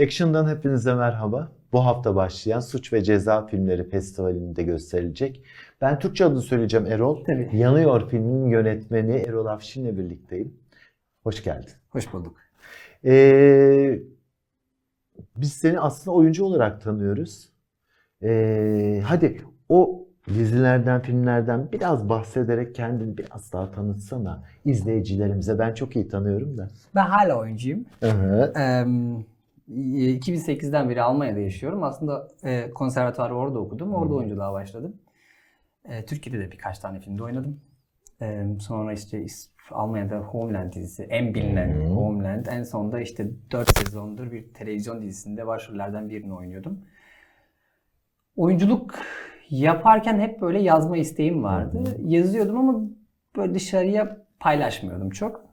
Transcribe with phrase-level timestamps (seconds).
[0.00, 1.52] Action'dan hepinize merhaba.
[1.72, 5.44] Bu hafta başlayan Suç ve Ceza Filmleri Festivali'nde gösterilecek.
[5.80, 7.24] Ben Türkçe adını söyleyeceğim Erol.
[7.24, 7.50] Tabii.
[7.52, 10.54] Yanıyor filminin yönetmeni Erol Afşin'le birlikteyim.
[11.22, 11.72] Hoş geldin.
[11.90, 12.36] Hoş bulduk.
[13.04, 14.00] Ee,
[15.36, 17.48] biz seni aslında oyuncu olarak tanıyoruz.
[18.22, 25.58] Ee, hadi o dizilerden, filmlerden biraz bahsederek kendini biraz daha tanıtsana izleyicilerimize.
[25.58, 26.68] Ben çok iyi tanıyorum da.
[26.94, 27.84] Ben hala oyuncuyum.
[28.02, 28.56] Evet.
[28.56, 28.84] Ee,
[29.70, 31.82] 2008'den beri Almanya'da yaşıyorum.
[31.82, 33.94] Aslında e, konservatuarı orada okudum.
[33.94, 34.16] Orada Hı.
[34.16, 34.96] oyunculuğa başladım.
[35.84, 37.60] E, Türkiye'de de birkaç tane filmde oynadım.
[38.22, 39.26] E, sonra işte
[39.70, 41.84] Almanya'da Homeland dizisi, en bilinen Hı.
[41.84, 42.46] Homeland.
[42.46, 46.80] En sonunda işte 4 sezondur bir televizyon dizisinde başrollerden birini oynuyordum.
[48.36, 48.94] Oyunculuk
[49.50, 51.96] yaparken hep böyle yazma isteğim vardı.
[51.98, 52.80] Yazıyordum ama
[53.36, 55.44] böyle dışarıya paylaşmıyordum çok.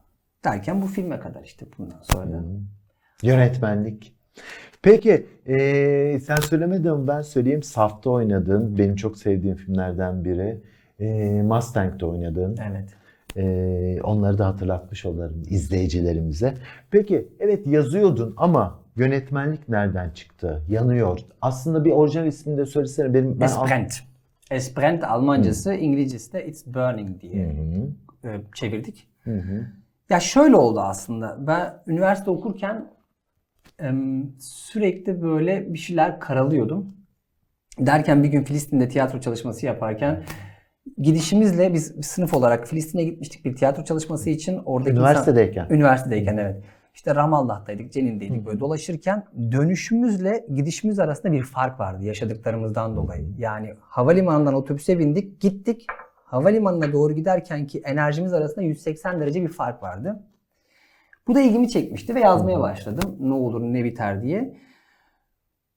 [0.46, 2.44] Derken bu filme kadar işte bundan sonra.
[3.24, 4.14] Yönetmenlik.
[4.82, 7.64] Peki eee, sen söylemedin ben söyleyeyim.
[7.64, 8.78] Saf'ta oynadın.
[8.78, 10.62] Benim çok sevdiğim filmlerden biri.
[11.00, 12.58] Eee Mustang'da oynadın.
[12.72, 12.90] Evet.
[13.36, 16.54] Eee, onları da hatırlatmış olalım izleyicilerimize.
[16.92, 20.62] Peki evet yazıyordun ama yönetmenlik nereden çıktı?
[20.70, 21.20] Yanıyor.
[21.42, 23.14] Aslında bir orijinal ismini de söylesene.
[23.14, 23.94] Benim, ben Es brennt.
[24.52, 27.56] Es brennt Almancası, İngilizcesi de It's burning diye
[28.26, 29.08] e, çevirdik.
[29.24, 29.68] hı.
[30.10, 31.38] Ya şöyle oldu aslında.
[31.48, 32.86] Ben üniversite okurken
[34.40, 36.98] sürekli böyle bir şeyler karalıyordum.
[37.80, 40.24] Derken bir gün Filistin'de tiyatro çalışması yaparken
[40.98, 44.62] gidişimizle biz sınıf olarak Filistin'e gitmiştik bir tiyatro çalışması için.
[44.66, 45.68] Oradaki insan- Üniversitedeyken.
[45.70, 46.64] Üniversitedeyken evet.
[46.94, 53.26] İşte Ramallah'taydık, Cenin'deydik böyle dolaşırken dönüşümüzle gidişimiz arasında bir fark vardı yaşadıklarımızdan dolayı.
[53.38, 55.86] Yani havalimanından otobüse bindik, gittik.
[56.26, 60.24] Havalimanına doğru giderken ki enerjimiz arasında 180 derece bir fark vardı.
[61.28, 63.18] Bu da ilgimi çekmişti ve yazmaya başladım.
[63.20, 64.58] Ne olur ne biter diye.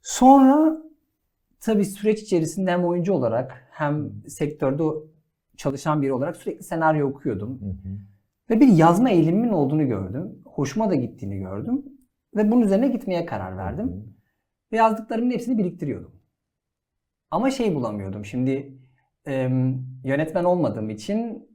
[0.03, 0.83] Sonra
[1.61, 4.83] tabii süreç içerisinde hem oyuncu olarak hem sektörde
[5.57, 7.61] çalışan biri olarak sürekli senaryo okuyordum.
[7.61, 7.99] Hı hı.
[8.51, 10.43] Ve bir yazma eğilimimin olduğunu gördüm.
[10.45, 11.85] Hoşuma da gittiğini gördüm.
[12.37, 14.15] Ve bunun üzerine gitmeye karar verdim.
[14.73, 16.13] Ve yazdıklarımın hepsini biriktiriyordum.
[17.31, 18.25] Ama şey bulamıyordum.
[18.25, 18.79] Şimdi
[19.27, 21.50] em, yönetmen olmadığım için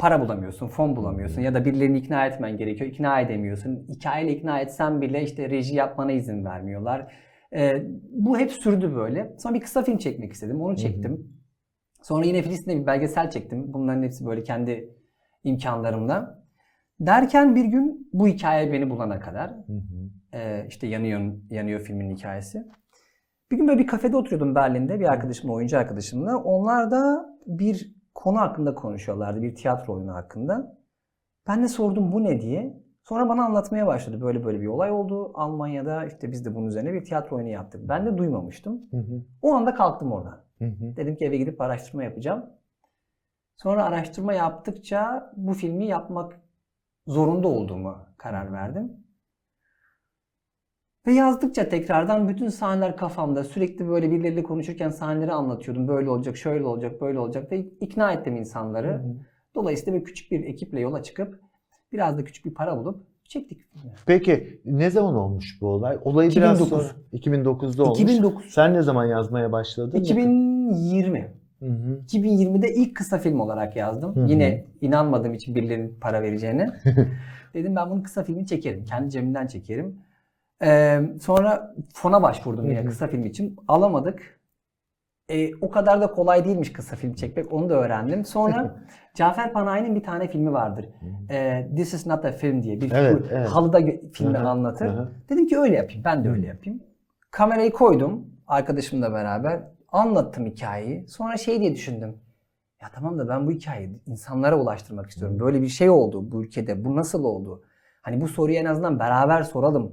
[0.00, 2.90] para bulamıyorsun, fon bulamıyorsun ya da birilerini ikna etmen gerekiyor.
[2.90, 3.86] İkna edemiyorsun.
[3.88, 7.12] Hikayeyle ikna etsen bile işte reji yapmana izin vermiyorlar.
[7.56, 9.34] E, bu hep sürdü böyle.
[9.38, 10.60] Sonra bir kısa film çekmek istedim.
[10.60, 11.40] Onu çektim.
[12.02, 13.72] Sonra yine Filistin'de bir belgesel çektim.
[13.72, 14.94] Bunların hepsi böyle kendi
[15.44, 16.44] imkanlarımla.
[17.00, 20.10] Derken bir gün bu hikaye beni bulana kadar Hı hı.
[20.32, 22.64] ee, işte yanıyor yanıyor filmin hikayesi.
[23.50, 26.36] Bir gün böyle bir kafede oturuyordum Berlin'de bir arkadaşımla, oyuncu arkadaşımla.
[26.36, 29.42] Onlar da bir konu hakkında konuşuyorlardı.
[29.42, 30.78] Bir tiyatro oyunu hakkında.
[31.48, 32.82] Ben de sordum bu ne diye.
[33.02, 34.20] Sonra bana anlatmaya başladı.
[34.20, 36.04] Böyle böyle bir olay oldu Almanya'da.
[36.04, 37.88] İşte biz de bunun üzerine bir tiyatro oyunu yaptık.
[37.88, 38.90] Ben de duymamıştım.
[38.90, 39.22] Hı hı.
[39.42, 40.40] O anda kalktım oradan.
[40.58, 40.96] Hı hı.
[40.96, 42.46] Dedim ki eve gidip araştırma yapacağım.
[43.56, 46.40] Sonra araştırma yaptıkça bu filmi yapmak
[47.06, 48.92] zorunda olduğumu karar verdim.
[51.06, 55.88] Ve yazdıkça tekrardan bütün sahneler kafamda sürekli böyle birileriyle konuşurken sahneleri anlatıyordum.
[55.88, 58.88] Böyle olacak, şöyle olacak, böyle olacak ve ikna ettim insanları.
[58.88, 59.16] Hı hı.
[59.54, 61.40] Dolayısıyla bir küçük bir ekiple yola çıkıp
[61.92, 63.60] biraz da küçük bir para bulup çektik.
[64.06, 65.98] Peki ne zaman olmuş bu olay?
[66.04, 66.68] Olayı biraz 2009.
[66.68, 68.00] sonra 2009'da olmuş.
[68.00, 68.46] 2009.
[68.46, 69.98] Sen ne zaman yazmaya başladın?
[69.98, 71.28] 2020.
[71.58, 72.00] Hı hı.
[72.08, 74.16] 2020'de ilk kısa film olarak yazdım.
[74.16, 74.30] Hı hı.
[74.30, 76.70] Yine inanmadığım için birilerinin para vereceğine.
[77.54, 78.84] Dedim ben bunu kısa filmi çekerim.
[78.84, 79.96] Kendi cebimden çekerim.
[80.64, 83.56] Ee, sonra fona başvurdum yine kısa film için.
[83.68, 84.40] Alamadık.
[85.30, 87.52] Ee, o kadar da kolay değilmiş kısa film çekmek.
[87.52, 88.24] Onu da öğrendim.
[88.24, 88.76] Sonra
[89.14, 90.88] Cafer Panayi'nin bir tane filmi vardır.
[91.30, 93.48] Ee, This is not a film diye bir Evet, bu evet.
[93.48, 94.86] halıda gö- filmi Hı hı, anlatır.
[94.86, 95.08] hı hı.
[95.28, 96.02] Dedim ki öyle yapayım.
[96.04, 96.82] Ben de öyle yapayım.
[97.30, 99.62] Kamerayı koydum arkadaşımla beraber.
[99.88, 101.08] Anlattım hikayeyi.
[101.08, 102.16] Sonra şey diye düşündüm.
[102.82, 105.40] Ya tamam da ben bu hikayeyi insanlara ulaştırmak istiyorum.
[105.40, 106.84] Böyle bir şey oldu bu ülkede.
[106.84, 107.62] Bu nasıl oldu?
[108.02, 109.92] Hani bu soruyu en azından beraber soralım.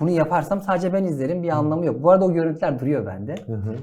[0.00, 1.42] Bunu yaparsam sadece ben izlerim.
[1.42, 2.02] Bir anlamı yok.
[2.02, 3.34] Bu arada o görüntüler duruyor bende.
[3.46, 3.74] Hı hı.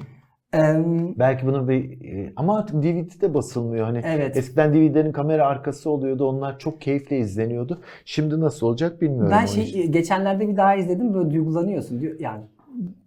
[0.53, 0.85] Eee,
[1.19, 3.85] Belki bunu bir e, ama artık DVD'de basılmıyor.
[3.85, 4.37] Hani Evet.
[4.37, 6.25] eskiden DVD'lerin kamera arkası oluyordu.
[6.27, 7.79] Onlar çok keyifle izleniyordu.
[8.05, 9.31] Şimdi nasıl olacak bilmiyorum.
[9.31, 9.91] Ben şey işi.
[9.91, 12.03] geçenlerde bir daha izledim böyle duygulanıyorsun.
[12.19, 12.43] Yani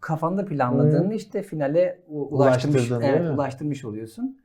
[0.01, 4.39] kafanda planladığını işte finale ulaştırmış, evet, ulaştırmış oluyorsun.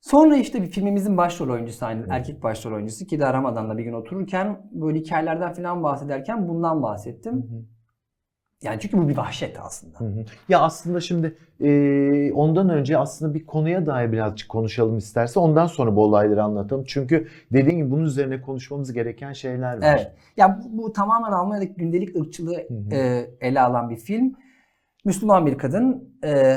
[0.00, 3.92] Sonra işte bir filmimizin başrol oyuncusu aynı erkek başrol oyuncusu ki de Ramazan'da bir gün
[3.92, 7.32] otururken böyle hikayelerden falan bahsederken bundan bahsettim.
[7.32, 7.62] Hı hı.
[8.62, 10.00] Yani çünkü bu bir vahşet aslında.
[10.00, 10.24] Hı hı.
[10.48, 15.40] Ya aslında şimdi e, ondan önce aslında bir konuya dair birazcık konuşalım isterse.
[15.40, 16.84] Ondan sonra bu olayları anlatalım.
[16.84, 19.82] Çünkü dediğim gibi bunun üzerine konuşmamız gereken şeyler var.
[19.82, 20.12] Evet.
[20.36, 22.94] Ya bu, bu tamamen Almanya'daki gündelik ırkçılığı Hı hı.
[22.94, 24.34] e, ele alan bir film.
[25.04, 26.56] Müslüman bir kadın e,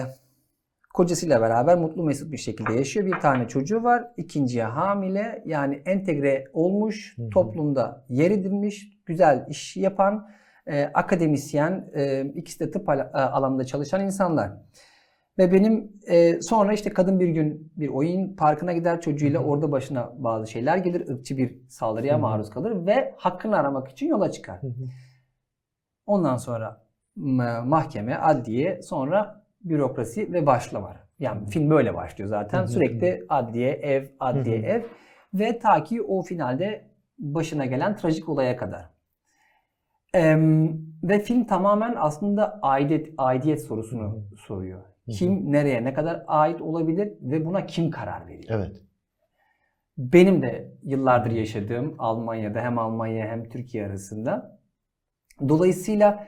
[0.94, 3.06] kocasıyla beraber mutlu mesut bir şekilde yaşıyor.
[3.06, 4.08] Bir tane çocuğu var.
[4.18, 5.44] İkinciye hamile.
[5.46, 10.30] Yani entegre olmuş, toplumda yer edilmiş, güzel iş yapan,
[10.68, 14.52] e, akademisyen, e, ikisi de tıp ala- e, alanında çalışan insanlar.
[15.38, 19.48] Ve benim e, sonra işte kadın bir gün bir oyun parkına gider çocuğuyla Hı hı.
[19.48, 21.08] orada başına bazı şeyler gelir.
[21.10, 22.22] ırkçı bir saldırıya Hı hı.
[22.22, 24.62] maruz kalır ve hakkını aramak için yola çıkar.
[24.62, 24.88] Hı hı.
[26.06, 26.86] Ondan sonra
[27.66, 30.96] mahkeme, adliye, sonra bürokrasi ve başlama.
[31.20, 32.60] Yani film böyle başlıyor zaten.
[32.60, 32.68] Hı hı.
[32.68, 34.66] Sürekli adliye, ev, adliye, Hı hı.
[34.66, 34.84] ev
[35.34, 36.90] ve ta ki o finalde
[37.20, 38.90] başına gelen trajik olaya kadar.
[40.14, 44.80] Em, ve film tamamen aslında aidiyet, aidiyet sorusunu Hı soruyor.
[44.80, 45.12] hı.
[45.12, 48.44] Kim nereye ne kadar ait olabilir ve buna kim karar veriyor?
[48.50, 48.82] Evet.
[49.98, 54.60] Benim de yıllardır yaşadığım Almanya'da hem Almanya hem Türkiye arasında.
[55.50, 56.28] Dolayısıyla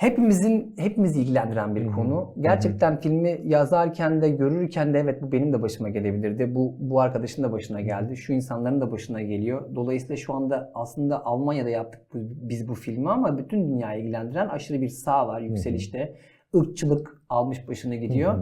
[0.00, 2.34] hepimizin hepimizi ilgilendiren bir konu.
[2.40, 6.54] Gerçekten filmi yazarken de görürken de evet bu benim de başıma gelebilirdi.
[6.54, 8.16] Bu bu arkadaşın da başına geldi.
[8.16, 9.74] Şu insanların da başına geliyor.
[9.74, 14.80] Dolayısıyla şu anda aslında Almanya'da yaptık bu- biz bu filmi ama bütün dünyayı ilgilendiren aşırı
[14.80, 16.16] bir sağ var yükselişte.
[16.54, 18.34] Irkçılık almış başına gidiyor.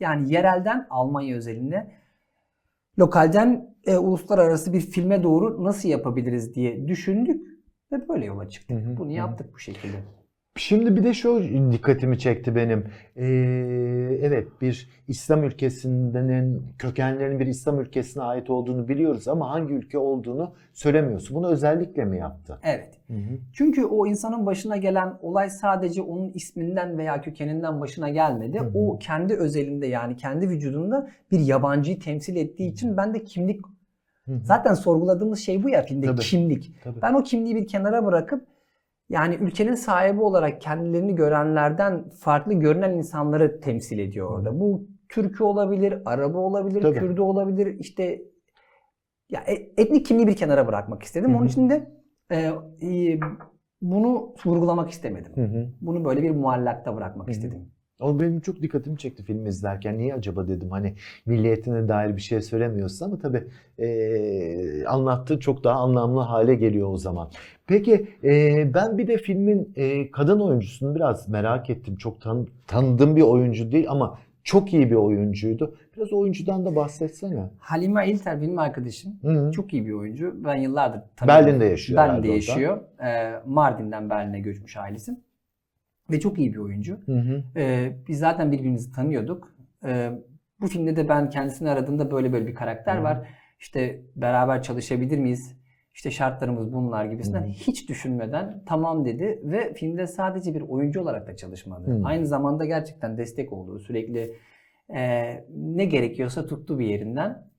[0.00, 1.90] Yani yerelden Almanya özelinde
[2.98, 7.46] lokalden e, uluslararası bir filme doğru nasıl yapabiliriz diye düşündük
[7.92, 8.76] ve böyle yola çıktık.
[8.98, 9.96] Bunu yaptık bu şekilde.
[10.60, 11.42] Şimdi bir de şu
[11.72, 12.84] dikkatimi çekti benim.
[13.16, 13.26] Ee,
[14.22, 20.54] evet bir İslam ülkesinin kökenlerinin bir İslam ülkesine ait olduğunu biliyoruz ama hangi ülke olduğunu
[20.72, 21.36] söylemiyorsun.
[21.36, 22.58] Bunu özellikle mi yaptı?
[22.62, 23.00] Evet.
[23.06, 23.38] Hı hı.
[23.52, 28.58] Çünkü o insanın başına gelen olay sadece onun isminden veya kökeninden başına gelmedi.
[28.58, 28.70] Hı hı.
[28.74, 33.60] O kendi özelinde yani kendi vücudunda bir yabancıyı temsil ettiği için ben de kimlik
[34.26, 34.40] Hı hı.
[34.44, 36.20] zaten sorguladığımız şey bu ya filmde Tabii.
[36.20, 36.74] kimlik.
[36.84, 37.02] Tabii.
[37.02, 38.46] Ben o kimliği bir kenara bırakıp
[39.10, 44.60] yani ülkenin sahibi olarak kendilerini görenlerden farklı görünen insanları temsil ediyor orada.
[44.60, 46.98] Bu Türk'ü olabilir, Arabı olabilir, Tabii.
[46.98, 47.78] Kürdü olabilir.
[47.78, 48.22] İşte
[49.30, 51.32] ya e- etnik kimliği bir kenara bırakmak istedim.
[51.32, 51.90] Hı Onun için de
[52.30, 52.36] e,
[52.82, 53.20] e,
[53.82, 55.32] bunu vurgulamak istemedim.
[55.34, 55.68] Hı hı.
[55.80, 57.34] Bunu böyle bir muallakta bırakmak Hı hı.
[57.34, 57.72] istedim.
[58.00, 59.98] O benim çok dikkatimi çekti film izlerken.
[59.98, 60.94] Niye acaba dedim hani
[61.26, 63.44] milliyetine dair bir şey söylemiyorsun ama tabii
[63.78, 67.28] eee anlattığı çok daha anlamlı hale geliyor o zaman.
[67.66, 71.96] Peki eee, ben bir de filmin eee, kadın oyuncusunu biraz merak ettim.
[71.96, 75.74] Çok tan- tanıdığım bir oyuncu değil ama çok iyi bir oyuncuydu.
[75.96, 77.50] Biraz oyuncudan da bahsetsene.
[77.58, 79.12] Halime İlter benim arkadaşım.
[79.22, 79.52] Hı hı.
[79.52, 80.34] Çok iyi bir oyuncu.
[80.44, 81.46] Ben yıllardır tanıyorum.
[81.46, 82.78] Berlin'de yaşıyor Berlin'de yaşıyor.
[83.04, 85.16] Ee, Mardin'den Berlin'e göçmüş ailesi.
[86.10, 86.98] Ve çok iyi bir oyuncu.
[87.06, 87.42] Hı hı.
[87.56, 89.54] Ee, biz zaten birbirimizi tanıyorduk.
[89.84, 90.10] Ee,
[90.60, 93.02] bu filmde de ben kendisini aradığımda böyle böyle bir karakter Hı.
[93.02, 93.28] var.
[93.60, 95.56] İşte beraber çalışabilir miyiz?
[95.94, 97.46] İşte şartlarımız bunlar gibisinden Hı.
[97.46, 101.90] hiç düşünmeden tamam dedi ve filmde sadece bir oyuncu olarak da çalışmadı.
[101.90, 102.04] Hı.
[102.04, 103.78] Aynı zamanda gerçekten destek oldu.
[103.78, 104.32] Sürekli
[104.94, 107.49] e, ne gerekiyorsa tuttu bir yerinden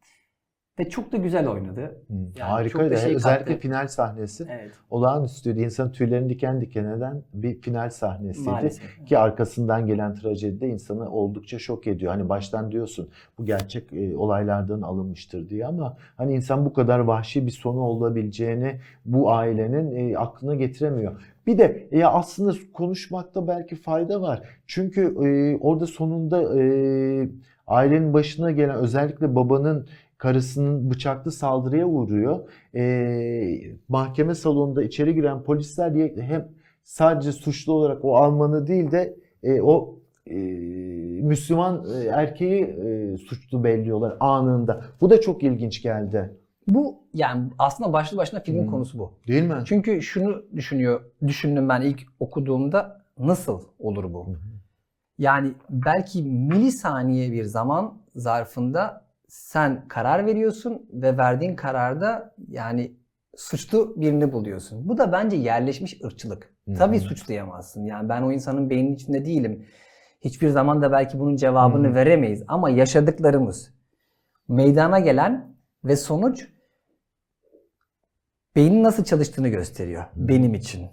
[0.81, 1.81] ve çok da güzel oynadı.
[1.81, 2.13] Hı.
[2.13, 2.97] Yani Harikaydı.
[2.97, 3.59] şey Özellikle kattı.
[3.59, 4.47] final sahnesi.
[4.49, 5.59] Evet, Olağanüstüydü.
[5.59, 8.49] İnsanın tüylerini diken diken eden bir final sahnesiydi.
[8.49, 9.05] maalesef.
[9.05, 12.11] Ki arkasından gelen trajedi de insanı oldukça şok ediyor.
[12.11, 17.45] Hani baştan diyorsun bu gerçek e, olaylardan alınmıştır diye ama hani insan bu kadar vahşi
[17.45, 21.21] bir sonu olabileceğini bu ailenin e, aklına getiremiyor.
[21.47, 24.41] Bir de ya aslında konuşmakta belki fayda var.
[24.67, 27.29] Çünkü e, orada sonunda e,
[27.67, 29.87] ailenin başına gelen özellikle babanın
[30.21, 32.39] karısının bıçaklı saldırıya uğruyor.
[32.75, 36.47] E, mahkeme salonunda içeri giren polisler diye hem
[36.83, 40.35] sadece suçlu olarak o Almanı değil de e, o e,
[41.21, 44.85] Müslüman e, erkeği e, suçlu belliyorlar anında.
[45.01, 46.37] Bu da çok ilginç geldi.
[46.67, 48.71] Bu yani aslında başlı başına filmin Hı.
[48.71, 49.11] konusu bu.
[49.27, 49.55] Değil mi?
[49.65, 54.27] Çünkü şunu düşünüyor, düşündüm ben ilk okuduğumda nasıl olur bu?
[54.27, 54.35] Hı.
[55.17, 62.97] Yani belki milisaniye bir zaman zarfında sen karar veriyorsun ve verdiğin kararda yani
[63.37, 64.89] suçlu birini buluyorsun.
[64.89, 66.53] Bu da bence yerleşmiş ırkçılık.
[66.67, 66.73] Hı.
[66.73, 67.85] Tabii suçlayamazsın.
[67.85, 69.65] Yani ben o insanın beyninin içinde değilim.
[70.21, 71.95] Hiçbir zaman da belki bunun cevabını hı.
[71.95, 73.73] veremeyiz ama yaşadıklarımız
[74.47, 76.47] meydana gelen ve sonuç
[78.55, 80.89] beynin nasıl çalıştığını gösteriyor benim için.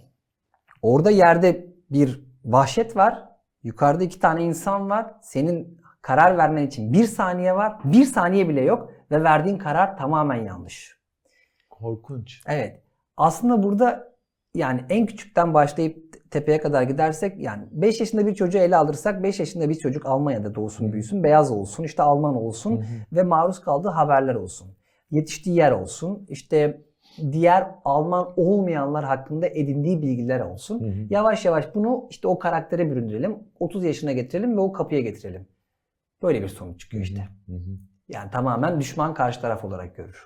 [0.83, 3.29] Orada yerde bir vahşet var.
[3.63, 5.15] Yukarıda iki tane insan var.
[5.23, 5.79] Senin
[6.09, 7.77] karar vermen için bir saniye var.
[7.85, 10.99] Bir saniye bile yok ve verdiğin karar tamamen yanlış.
[11.71, 12.43] Korkunç.
[12.47, 12.83] Evet.
[13.17, 14.15] Aslında burada
[14.55, 19.41] yani en küçükten başlayıp tepeye kadar gidersek yani 5 yaşında bir çocuğu ele alırsak 5
[19.41, 24.35] yaşında bir çocuk Almanya'da doğsun büyüsün beyaz olsun işte Alman olsun ve maruz kaldığı haberler
[24.35, 24.69] olsun.
[25.11, 26.83] Yetiştiği yer olsun işte
[27.33, 31.07] diğer Alman olmayanlar hakkında edindiği bilgiler olsun.
[31.11, 33.39] Yavaş yavaş bunu işte o karaktere büründürelim.
[33.61, 35.47] 30 yaşına getirelim ve o kapıya getirelim.
[36.23, 37.29] Böyle bir sonuç çıkıyor işte.
[38.09, 40.25] Yani tamamen düşman karşı taraf olarak görür.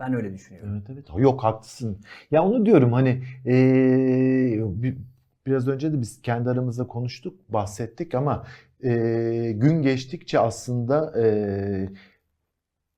[0.00, 0.72] Ben öyle düşünüyorum.
[0.74, 1.08] Evet evet.
[1.22, 1.98] Yok haklısın.
[2.30, 3.22] Ya onu diyorum hani
[4.82, 4.98] bi-
[5.46, 8.46] biraz önce de biz kendi aramızda konuştuk, bahsettik ama
[8.82, 11.90] eee, gün geçtikçe aslında eee,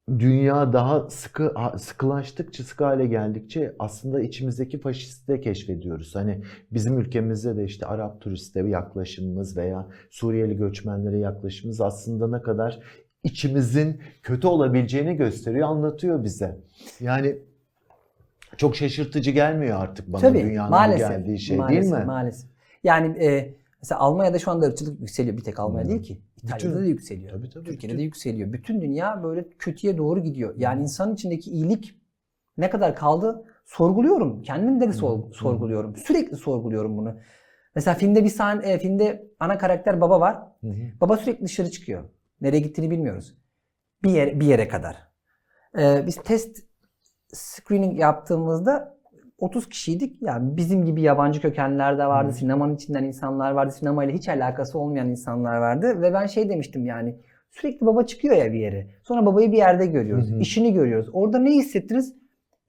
[0.08, 6.14] dünya daha sıkı sıkılaştıkça, sıkı hale geldikçe aslında içimizdeki faşisti de keşfediyoruz.
[6.14, 12.80] Hani bizim ülkemizde de işte Arap turiste yaklaşımımız veya Suriyeli göçmenlere yaklaşımımız aslında ne kadar
[13.24, 16.56] içimizin kötü olabileceğini gösteriyor, anlatıyor bize.
[17.00, 17.38] Yani
[18.56, 21.08] çok şaşırtıcı gelmiyor artık bana Tabii dünyanın maalesef.
[21.08, 22.06] geldiği şey maalesef, değil mi?
[22.06, 22.50] Maalesef.
[22.84, 25.36] Yani e, mesela Almanya'da şu anda ırkçılık yükseliyor.
[25.36, 25.90] Bir tek Almanya Hmm.
[25.90, 26.22] değil ki.
[26.36, 27.30] İtalya'da Bütün- da yükseliyor.
[27.32, 28.52] Tabii, tabii, Türkiye'de bütün- de yükseliyor.
[28.52, 30.54] Bütün dünya böyle kötüye doğru gidiyor.
[30.58, 30.82] Yani Hmm.
[30.82, 31.94] insanın içindeki iyilik
[32.56, 34.42] ne kadar kaldı sorguluyorum.
[34.42, 35.32] Kendimde de sor- Hmm.
[35.34, 35.96] sorguluyorum.
[35.96, 37.16] Sürekli sorguluyorum bunu.
[37.74, 40.38] Mesela filmde bir sahne, e, filmde ana karakter baba var.
[40.60, 40.74] Hı hı.
[41.00, 42.04] Baba sürekli dışarı çıkıyor.
[42.40, 43.34] Nereye gittiğini bilmiyoruz.
[44.04, 44.96] Bir yere, bir yere kadar.
[45.78, 46.56] Ee, biz test
[47.32, 48.98] screening yaptığımızda
[49.42, 50.22] 30 kişiydik.
[50.22, 52.28] Yani bizim gibi yabancı kökenler de vardı.
[52.28, 52.34] Hı.
[52.34, 53.72] Sinemanın içinden insanlar vardı.
[53.72, 56.02] Sinemayla hiç alakası olmayan insanlar vardı.
[56.02, 57.16] Ve ben şey demiştim yani
[57.50, 58.86] sürekli baba çıkıyor ya bir yere.
[59.02, 60.30] Sonra babayı bir yerde görüyoruz.
[60.30, 60.38] Hı.
[60.38, 61.10] işini görüyoruz.
[61.12, 62.14] Orada ne hissettiniz?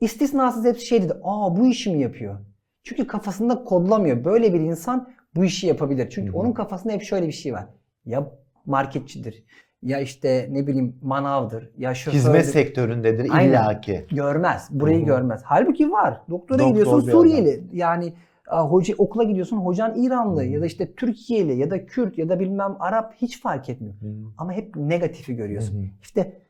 [0.01, 1.13] İstisnasız hepsi şey dedi.
[1.23, 2.39] Aa bu işi mi yapıyor?
[2.83, 4.25] Çünkü kafasında kodlamıyor.
[4.25, 6.09] Böyle bir insan bu işi yapabilir.
[6.09, 6.37] Çünkü hı.
[6.37, 7.65] onun kafasında hep şöyle bir şey var.
[8.05, 8.31] Ya
[8.65, 9.43] marketçidir.
[9.83, 11.69] Ya işte ne bileyim manavdır.
[11.77, 12.17] Ya şofördür.
[12.17, 13.49] Hizmet sektöründedir Aynen.
[13.49, 14.05] illaki.
[14.11, 14.67] Görmez.
[14.71, 15.05] Burayı Hı hı.
[15.05, 15.41] görmez.
[15.45, 16.21] Halbuki var.
[16.29, 17.63] Doktora Doktor gidiyorsun Suriyeli.
[17.73, 18.13] Yani
[18.47, 20.45] a, hoca okula gidiyorsun hocan İranlı hı.
[20.45, 23.95] ya da işte Türkiye'li ya da Kürt ya da bilmem Arap hiç fark etmiyor.
[23.95, 24.07] Hı.
[24.37, 25.83] Ama hep negatifi görüyorsun.
[25.83, 25.87] Hı.
[26.01, 26.41] İşte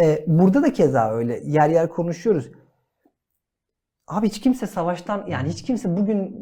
[0.00, 2.50] e, burada da keza öyle yer yer konuşuyoruz.
[4.08, 6.36] Abi hiç kimse savaştan yani hiç kimse bugün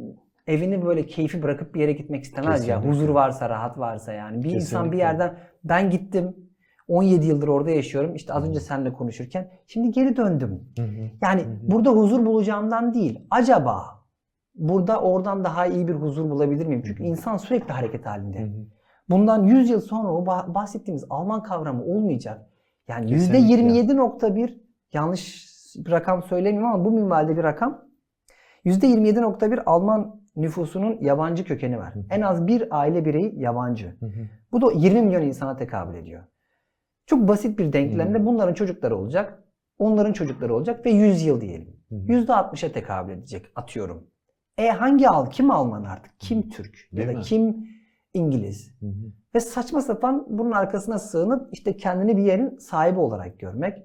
[0.47, 2.77] evini böyle keyfi bırakıp bir yere gitmek istemez ya.
[2.77, 3.01] Kesinlikle.
[3.03, 4.43] Huzur varsa, rahat varsa yani.
[4.45, 4.93] Bir insan Kesinlikle.
[4.93, 6.37] bir yerden ben gittim
[6.89, 8.15] 17 yıldır orada yaşıyorum.
[8.15, 10.61] İşte az önce seninle konuşurken şimdi geri döndüm.
[10.79, 11.11] Hı hı.
[11.23, 11.51] Yani Hı hı.
[11.63, 13.27] burada huzur bulacağımdan değil.
[13.31, 13.85] Acaba
[14.55, 16.83] burada oradan daha iyi bir huzur bulabilir miyim?
[16.87, 17.11] Çünkü Hı hı.
[17.11, 18.41] insan sürekli hareket halinde.
[18.41, 18.67] Hı hı.
[19.11, 22.47] Bundan 100 yıl sonra o bah- bahsettiğimiz Alman kavramı olmayacak.
[22.89, 23.73] Yani Kesinlikle.
[23.73, 24.61] %27.1
[24.93, 27.85] yanlış bir rakam söylemiyorum ama bu minvalde bir rakam.
[28.65, 31.95] %27.1 Alman nüfusunun yabancı kökeni var.
[31.95, 32.05] Hı hı.
[32.11, 33.87] En az bir aile bireyi yabancı.
[34.01, 34.29] Hı hı.
[34.53, 36.23] Bu da 20 milyon insana tekabül ediyor.
[37.07, 38.27] Çok basit bir denklemde Hı.
[38.27, 39.45] bunların çocukları olacak,
[39.79, 41.77] onların çocukları olacak ve 100 yıl diyelim.
[41.89, 41.99] Hı hı.
[41.99, 44.07] %60'a tekabül edecek atıyorum.
[44.59, 45.31] E hangi al?
[45.31, 46.13] Kim Alman artık?
[46.21, 46.89] Kim Türk?
[46.93, 47.25] Değil ya da mi?
[47.25, 47.69] kim
[48.15, 48.71] İngiliz?
[48.81, 49.13] Hı hı.
[49.35, 53.79] Ve saçma sapan bunun arkasına sığınıp işte kendini bir yerin sahibi olarak görmek.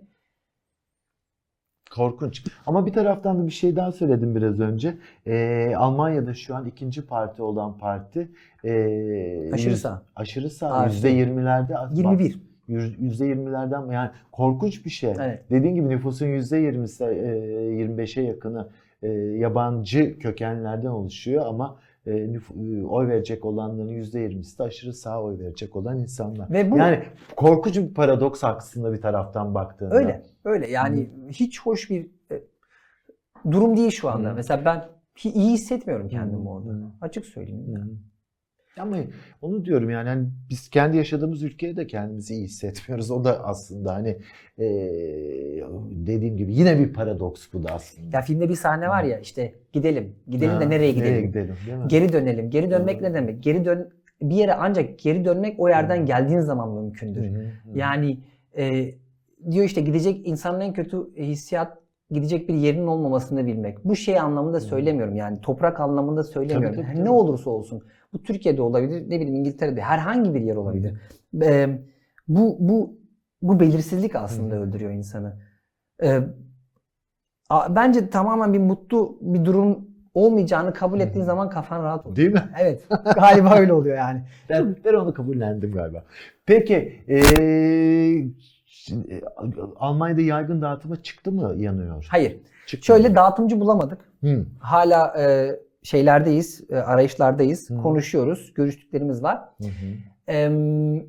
[1.96, 2.44] Korkunç.
[2.68, 4.98] Ama bir taraftan da bir şey daha söyledim biraz önce.
[5.28, 8.28] Ee, Almanya'da şu an ikinci parti olan parti
[8.66, 10.02] ee, Aşırı sağ.
[10.16, 10.86] Aşırı sağ.
[10.86, 11.78] Yüzde yirmilerde.
[11.78, 12.40] az- 21.
[12.68, 15.14] Yüz- Yüzde yirmilerden yani korkunç bir şey.
[15.22, 15.44] Evet.
[15.50, 17.08] Dediğin gibi nüfusun yüzde yirmisi, e,
[17.76, 18.68] 25'e yakını
[19.04, 21.95] e, yabancı kökenlerden oluşuyor ama e, e,
[22.90, 26.52] oy verecek olanların yüzde yirmisi de aşırı sağ oy verecek olan insanlar.
[26.52, 27.04] Ve bu Yani
[27.36, 29.96] korkunç bir paradoks aslında bir taraftan baktığında.
[29.96, 30.24] öyle.
[30.46, 30.72] Öyle.
[30.72, 32.42] Yani hiç hoş bir e,
[33.52, 34.30] durum değil şu anda.
[34.30, 34.34] Hı.
[34.36, 34.84] Mesela ben
[35.24, 36.50] iyi hissetmiyorum kendimi Hı.
[36.50, 36.72] orada.
[37.02, 37.76] Açık söyleyeyim.
[37.76, 38.15] Hı.
[38.80, 38.98] Ama
[39.42, 43.12] onu diyorum yani hani biz kendi yaşadığımız ülkeye de kendimizi iyi hissetmiyoruz.
[43.12, 44.18] O da aslında hani
[44.58, 48.18] eee, dediğim gibi yine bir paradoks bu da aslında.
[48.18, 50.16] Ya filmde bir sahne var ya işte gidelim.
[50.28, 51.12] Gidelim Ha, de nereye gidelim?
[51.14, 51.84] Nereye gidelim değil mi?
[51.88, 52.50] Geri dönelim.
[52.50, 53.04] Geri dönmek Hı.
[53.04, 53.44] ne demek?
[53.44, 53.90] Geri dön
[54.22, 56.06] bir yere ancak geri dönmek o yerden Hı.
[56.06, 57.22] geldiğin zaman mümkündür.
[57.22, 57.78] hı, hı.
[57.78, 58.18] Yani
[58.58, 58.96] e,
[59.52, 61.78] diyor işte gidecek insanın en kötü hissiyat
[62.12, 63.86] gidecek bir yerinin olmamasını bilmek.
[63.86, 66.76] Bu şey anlamında söylemiyorum yani toprak anlamında söylemiyorum.
[66.76, 67.16] Tabii, tabii, Yani Ne tabii.
[67.16, 67.84] olursa olsun.
[68.14, 70.94] Bu Türkiye'de olabilir, ne bileyim İngiltere'de herhangi bir yer olabilir.
[71.44, 71.80] E,
[72.28, 72.94] bu bu
[73.42, 75.40] bu belirsizlik aslında Hı öldürüyor insanı.
[76.04, 76.20] E,
[77.50, 79.80] a- bence tamamen bir mutlu bir durum
[80.14, 81.08] olmayacağını kabul Hı hı.
[81.08, 82.16] ettiğin zaman kafan rahat oluyor.
[82.16, 82.44] Değil mi?
[82.60, 82.82] Evet.
[83.16, 84.22] Galiba öyle oluyor yani.
[84.50, 86.04] Ben, ben onu kabullendim galiba.
[86.46, 88.28] Peki eee,
[88.76, 89.22] şimdi, e,
[89.76, 92.08] Almanya'da yaygın dağıtıma çıktı mı yanıyor?
[92.12, 92.38] Hayır.
[92.68, 92.86] Çıkmadı.
[92.86, 94.12] Şöyle dağıtımcı bulamadık.
[94.22, 94.46] Hı.
[94.60, 95.52] Hala e,
[95.84, 97.78] şeylerdeyiz, e, arayışlardayız, Hı.
[97.78, 99.40] konuşuyoruz, görüştüklerimiz var.
[99.62, 100.32] Hı hı.
[100.32, 101.06] Em,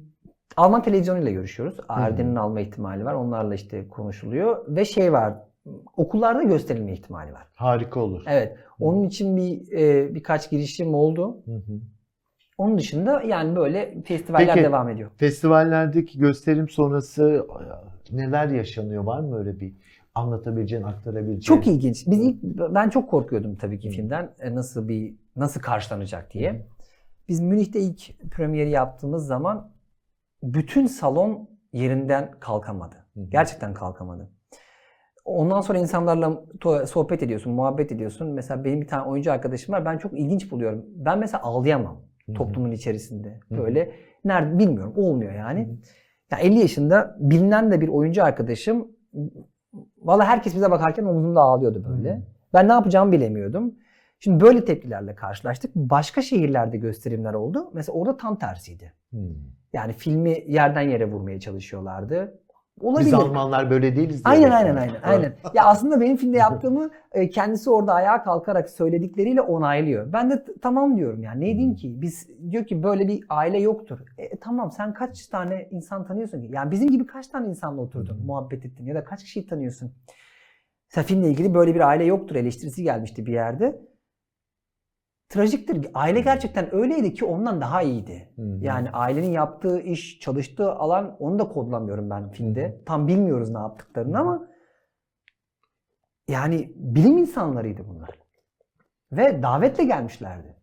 [0.57, 1.77] Alman televizyonuyla görüşüyoruz.
[1.89, 3.15] ARD'nin alma ihtimali var.
[3.15, 4.65] Onlarla işte konuşuluyor.
[4.69, 5.35] Ve şey var,
[5.97, 7.47] okullarda gösterilme ihtimali var.
[7.55, 8.23] Harika olur.
[8.27, 8.57] Evet.
[8.81, 11.37] Onun için bir e, birkaç girişim oldu.
[11.45, 11.81] Hı hı.
[12.59, 14.65] Onun dışında yani böyle festivaller Peki.
[14.65, 15.11] devam ediyor.
[15.17, 17.47] Festivallerdeki gösterim sonrası
[18.13, 19.05] neler yaşanıyor?
[19.05, 19.75] Var mı öyle bir
[20.15, 21.41] anlatabileceğin, aktarabileceğin?
[21.41, 22.07] Çok ilginç.
[22.07, 23.93] Biz ilk ben çok korkuyordum tabii ki Hı.
[23.93, 26.53] filmden e, nasıl bir nasıl karşılanacak diye.
[26.53, 26.57] Hı.
[27.29, 29.73] Biz Münih'te ilk premieri yaptığımız zaman
[30.43, 32.97] bütün salon yerinden kalkamadı.
[33.15, 33.21] Hı.
[33.29, 34.31] Gerçekten kalkamadı.
[35.25, 36.43] Ondan sonra insanlarla
[36.87, 38.29] sohbet ediyorsun, muhabbet ediyorsun.
[38.29, 39.85] Mesela benim bir tane oyuncu arkadaşım var.
[39.85, 40.85] Ben çok ilginç buluyorum.
[40.89, 42.03] Ben mesela ağlayamam.
[42.35, 43.41] Toplumun içerisinde.
[43.51, 43.93] Böyle
[44.25, 44.93] nerede bilmiyorum.
[44.97, 45.79] Olmuyor yani.
[46.31, 48.89] Ya 50 yaşında bilinen de bir oyuncu arkadaşım.
[49.99, 52.23] Valla herkes bize bakarken omzumda ağlıyordu böyle.
[52.55, 53.75] Ben ne yapacağımı bilemiyordum.
[54.19, 55.75] Şimdi böyle tepkilerle karşılaştık.
[55.75, 57.71] Başka şehirlerde gösterimler oldu.
[57.75, 58.93] Mesela orada tam tersiydi.
[59.73, 62.39] Yani filmi yerden yere vurmaya çalışıyorlardı.
[62.81, 63.07] Olabilir.
[63.07, 64.25] Biz Almanlar böyle değiliz.
[64.25, 65.37] diye Aynen aynen aynen aynen.
[65.55, 70.13] Ya aslında benim filmde yaptığımı e, kendisi orada ayağa kalkarak söyledikleriyle onaylıyor.
[70.13, 72.01] Ben de tamam diyorum yani ne diyeyim ki?
[72.01, 73.99] Biz diyor ki böyle bir aile yoktur.
[74.19, 76.49] E, tamam sen kaç tane insan tanıyorsun ki?
[76.51, 79.93] Yani bizim gibi kaç tane insanla oturdun, muhabbet ettin ya da kaç kişiyi tanıyorsun?
[80.91, 83.81] Mesela filmle ilgili böyle bir aile yoktur eleştirisi gelmişti bir yerde.
[85.29, 85.87] Trajiktir.
[85.95, 88.29] Aile gerçekten öyleydi ki ondan daha iyiydi.
[88.37, 88.59] Hı hı.
[88.61, 92.65] Yani ailenin yaptığı iş, çalıştığı alan onu da kodlamıyorum ben filmde.
[92.65, 92.85] Hı hı.
[92.85, 94.23] Tam bilmiyoruz ne yaptıklarını Hı hı.
[94.23, 94.49] ama
[96.29, 98.11] yani bilim insanlarıydı bunlar.
[99.13, 100.57] Ve davetle gelmişlerdi.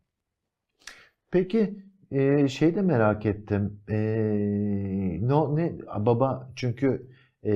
[1.31, 3.79] Peki e, şey de merak ettim.
[3.89, 3.97] E,
[5.21, 7.12] no ne baba çünkü
[7.43, 7.51] e,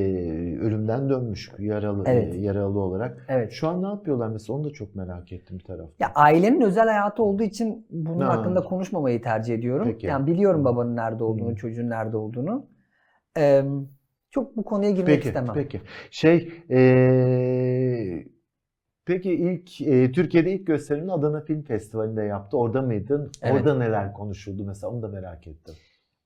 [0.62, 2.36] ölümden dönmüş yaralı Evet.
[2.36, 3.26] e, yaralı olarak.
[3.30, 3.52] Evet.
[3.52, 5.96] Şu an ne yapıyorlar mesela onu da çok merak ettim bir taraftan.
[6.00, 8.38] Ya ailenin özel hayatı olduğu için bunun Ha.
[8.38, 9.88] hakkında konuşmamayı tercih ediyorum.
[9.92, 10.08] Peki.
[10.08, 11.56] Yani biliyorum babanın nerede olduğunu, Hı.
[11.56, 12.66] çocuğun nerede olduğunu.
[13.38, 13.64] Ee,
[14.32, 15.54] çok bu konuya girmek Peki, istemem.
[15.54, 15.82] peki.
[16.12, 16.80] Şey, e,
[19.06, 22.58] peki ilk e, Türkiye'de ilk gösterimini Adana Film Festivali'nde yaptı.
[22.58, 23.32] Orada mıydın?
[23.42, 23.56] Evet.
[23.56, 25.76] Orada neler konuşuldu mesela onu da merak ettim.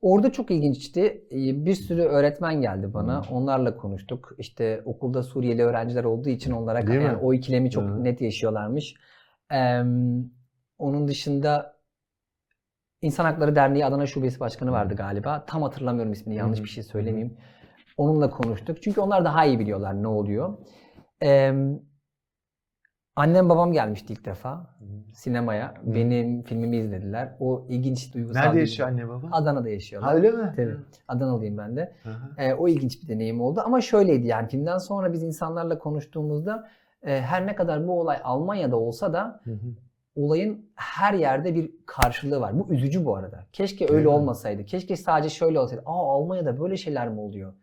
[0.01, 1.01] Orada çok ilginçti.
[1.31, 3.29] Ee, Bir sürü öğretmen geldi bana.
[3.29, 3.33] Hı.
[3.35, 4.35] Onlarla konuştuk.
[4.37, 7.19] İşte okulda Suriyeli öğrenciler olduğu için onlara Değil yani mi?
[7.23, 8.03] o ikilemi çok Hı.
[8.03, 8.95] net yaşıyorlarmış.
[9.53, 9.81] Ee,
[10.77, 11.81] onun dışında
[13.01, 15.45] İnsan Hakları Derneği Adana Şubesi Başkanı vardı galiba.
[15.47, 16.37] Tam hatırlamıyorum ismini.
[16.37, 16.63] Yanlış Hı.
[16.63, 17.37] bir şey söylemeyeyim.
[17.97, 18.81] Onunla konuştuk.
[18.83, 20.57] Çünkü onlar daha iyi biliyorlar ne oluyor.
[21.23, 21.53] Ee,
[23.15, 24.67] annem babam gelmişti ilk defa
[25.13, 25.73] sinemaya.
[25.83, 27.35] Benim filmimi izlediler.
[27.39, 29.27] O ilginç duygusal Nerede bir- yaşıyor anne baba?
[29.31, 30.09] Adana'da yaşıyorlar.
[30.11, 30.53] Ha, öyle mi?
[30.55, 30.75] Tabii.
[31.07, 31.93] Adanalıyım ben de.
[32.03, 32.41] Hı hı.
[32.41, 33.61] E, o ilginç bir deneyim oldu.
[33.65, 36.67] Ama şöyleydi yani filmden sonra biz insanlarla konuştuğumuzda
[37.03, 39.57] e, her ne kadar bu olay Almanya'da olsa da Hı hı.
[40.15, 42.59] olayın her yerde bir karşılığı var.
[42.59, 43.45] Bu üzücü bu arada.
[43.53, 44.09] Keşke öyle mi?
[44.09, 44.65] olmasaydı.
[44.65, 45.81] Keşke sadece şöyle olsaydı.
[45.85, 47.53] Aa Almanya'da böyle şeyler mi oluyor?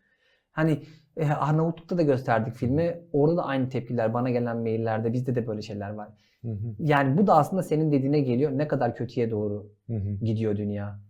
[0.53, 0.83] Hani
[1.19, 3.01] e, Arnavutluk'ta da gösterdik filmi.
[3.13, 6.09] Orada da aynı tepkiler bana gelen maillerde bizde de böyle şeyler var.
[6.43, 6.75] Hı hı.
[6.79, 8.51] Yani bu da aslında senin dediğine geliyor.
[8.55, 10.25] Ne kadar kötüye doğru Hı hı.
[10.25, 11.01] gidiyor dünya.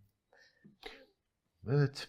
[1.69, 2.09] Evet.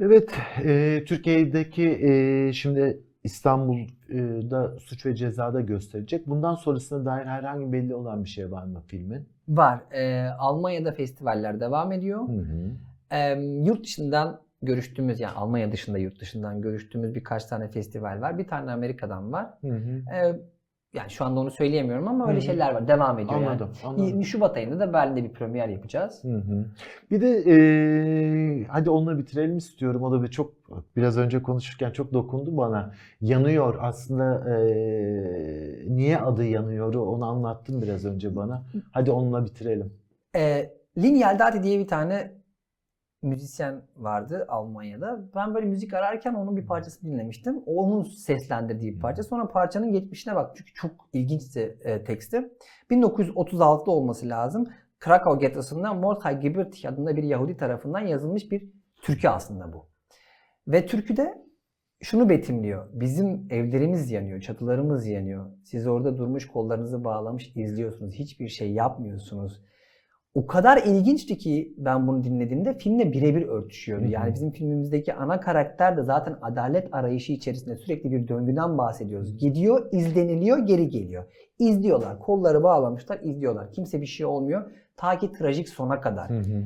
[0.00, 0.32] Evet,
[0.64, 6.26] e, Türkiye'deki e, şimdi İstanbul'da suç ve cezada gösterecek.
[6.26, 9.28] Bundan sonrasına dair herhangi belli olan bir şey var mı filmin?
[9.48, 9.80] Var.
[9.92, 12.28] E, Almanya'da festivaller devam ediyor.
[12.28, 12.70] Hı hı.
[13.12, 18.38] Ee, yurt dışından görüştüğümüz yani Almanya dışında yurt dışından görüştüğümüz birkaç tane festival var.
[18.38, 19.46] Bir tane Amerika'dan var.
[19.60, 20.02] Hı hı.
[20.16, 20.40] Ee,
[20.94, 22.44] yani şu anda onu söyleyemiyorum ama öyle Hı hı.
[22.44, 22.88] şeyler var.
[22.88, 23.88] Devam ediyor Anladım, yani.
[23.88, 24.06] anladım.
[24.06, 26.24] 20 Şubat ayında da Berlin'de bir premier yapacağız.
[26.24, 26.66] Hı hı.
[27.10, 30.02] Bir de e, hadi onunla bitirelim istiyorum.
[30.02, 30.54] O da bir çok
[30.96, 32.92] biraz önce konuşurken çok dokundu bana.
[33.20, 34.64] Yanıyor aslında e,
[35.88, 38.62] niye adı yanıyor onu anlattın biraz önce bana.
[38.92, 39.92] Hadi onunla bitirelim.
[40.36, 42.32] Ee, Lin Yeldati diye bir tane
[43.22, 45.24] müzisyen vardı Almanya'da.
[45.34, 47.62] Ben böyle müzik ararken onun bir parçasını dinlemiştim.
[47.66, 49.22] Onun seslendirdiği bir parça.
[49.22, 52.50] Sonra parçanın geçmişine bak çünkü çok ilginçti e, teksti.
[52.90, 54.68] 1936'da olması lazım.
[54.98, 59.86] Krakow Gettosu'ndan Mordechai Gebürtig adında bir Yahudi tarafından yazılmış bir türkü aslında bu.
[60.68, 61.42] Ve türküde
[62.02, 62.88] şunu betimliyor.
[62.92, 65.46] Bizim evlerimiz yanıyor, çatılarımız yanıyor.
[65.64, 68.14] Siz orada durmuş kollarınızı bağlamış izliyorsunuz.
[68.14, 69.62] Hiçbir şey yapmıyorsunuz.
[70.34, 74.04] O kadar ilginçti ki ben bunu dinlediğimde filmle birebir örtüşüyordu.
[74.06, 79.38] Yani bizim filmimizdeki ana karakter de zaten adalet arayışı içerisinde sürekli bir döngüden bahsediyoruz.
[79.38, 81.24] Gidiyor, izleniliyor, geri geliyor.
[81.58, 83.72] İzliyorlar, kolları bağlamışlar, izliyorlar.
[83.72, 84.70] Kimse bir şey olmuyor.
[84.96, 86.30] Ta ki trajik sona kadar.
[86.30, 86.64] Hı hı.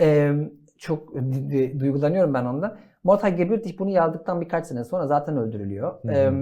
[0.00, 0.32] Ee,
[0.78, 1.14] çok
[1.80, 2.78] duygulanıyorum ben onda.
[3.04, 6.02] Mordechai Gebürtig bunu yazdıktan birkaç sene sonra zaten öldürülüyor.
[6.02, 6.12] Hı hı.
[6.12, 6.32] Ee,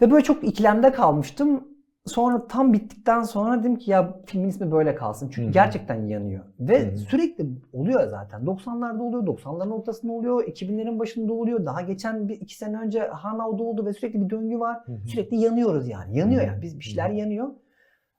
[0.00, 1.68] ve böyle çok ikilemde kalmıştım.
[2.08, 5.28] Sonra tam bittikten sonra dedim ki ya filmin ismi böyle kalsın.
[5.28, 5.52] Çünkü Hı hı.
[5.52, 6.44] gerçekten yanıyor.
[6.60, 6.98] Ve Hı hı.
[6.98, 8.42] sürekli oluyor zaten.
[8.44, 11.66] 90'larda oluyor, 90'ların ortasında oluyor, 2000'lerin başında oluyor.
[11.66, 14.78] Daha geçen bir iki sene önce Hanau'da oldu ve sürekli bir döngü var.
[14.86, 15.08] Hı hı.
[15.08, 16.18] Sürekli yanıyoruz yani.
[16.18, 16.62] Yanıyor yani.
[16.62, 17.48] Biz bir şeyler yanıyor.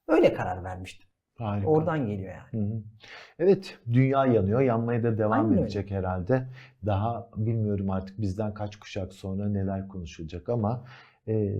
[0.08, 1.10] Öyle karar vermiştim.
[1.38, 1.68] Harika.
[1.68, 2.64] Oradan geliyor yani.
[2.66, 2.80] Hı hı.
[3.40, 4.62] Evet, dünya yanıyor.
[4.62, 5.62] Yanmaya da devam Aynen öyle.
[5.62, 6.48] edecek herhalde.
[6.86, 10.84] Daha bilmiyorum artık bizden kaç kuşak sonra neler konuşulacak ama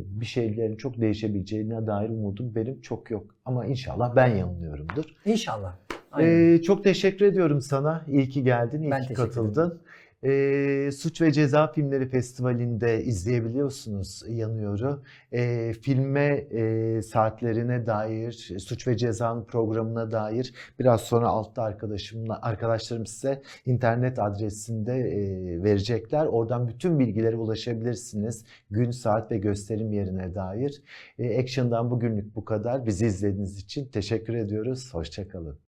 [0.06, 3.36] bir şeylerin çok değişebileceğine dair umudum benim çok yok.
[3.46, 5.06] Ama inşallah ben yanılıyorumdur.
[5.26, 5.76] İnşallah.
[6.12, 6.56] Aynen.
[6.56, 8.06] Ee, çok teşekkür ediyorum sana.
[8.08, 9.82] İyi ki geldin, iyi Ben ki katıldın.
[10.24, 15.04] Ee, Suç ve Ceza Filmleri Festivali'nde izleyebiliyorsunuz Yanıyor'u.
[15.34, 23.06] Ee, filme e, saatlerine dair, Suç ve Ceza'nın programına dair biraz sonra altta arkadaşımla arkadaşlarım
[23.06, 26.26] size internet adresinde e, verecekler.
[26.26, 28.46] Oradan bütün bilgilere ulaşabilirsiniz.
[28.72, 30.84] Gün, saat ve gösterim yerine dair.
[31.20, 32.86] E, Action'dan bugünlük bu kadar.
[32.86, 34.94] Bizi izlediğiniz için teşekkür ediyoruz.
[34.94, 35.69] Hoşçakalın.